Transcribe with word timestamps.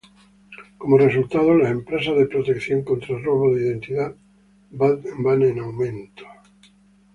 Como 0.79 0.97
resultado, 0.97 1.53
las 1.53 1.69
empresas 1.69 2.17
de 2.17 2.25
protección 2.25 2.81
contra 2.83 3.19
robo 3.19 3.53
de 3.53 3.67
identidad 3.67 4.15
van 4.71 5.43
en 5.43 5.59
aumento. 5.59 6.25